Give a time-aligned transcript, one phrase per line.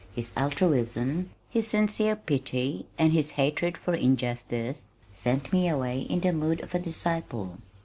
[0.15, 6.33] His altruism, his sincere pity and his hatred of injustice sent me away in the
[6.33, 7.59] mood of a disciple.